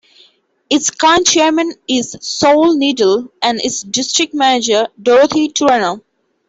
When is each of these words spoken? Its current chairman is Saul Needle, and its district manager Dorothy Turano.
Its 0.67 0.89
current 0.89 1.27
chairman 1.27 1.71
is 1.87 2.17
Saul 2.21 2.75
Needle, 2.75 3.31
and 3.39 3.61
its 3.61 3.83
district 3.83 4.33
manager 4.33 4.87
Dorothy 4.99 5.49
Turano. 5.49 6.01